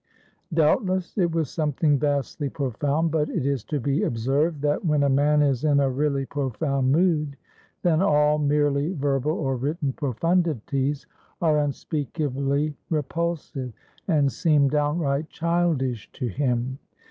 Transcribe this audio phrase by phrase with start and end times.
[0.51, 5.09] Doubtless, it was something vastly profound; but it is to be observed, that when a
[5.09, 7.37] man is in a really profound mood,
[7.83, 11.05] then all merely verbal or written profundities
[11.39, 13.73] are unspeakably repulsive,
[14.07, 16.79] and seem downright childish to him.